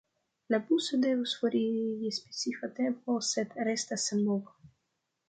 [0.53, 4.57] La buso devus foriri je specifa tempo, sed restas senmova.